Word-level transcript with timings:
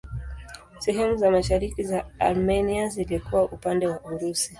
Sehemu 0.79 1.17
za 1.17 1.31
mashariki 1.31 1.83
za 1.83 2.05
Armenia 2.19 2.87
zilikuwa 2.87 3.43
upande 3.45 3.87
wa 3.87 4.01
Urusi. 4.01 4.49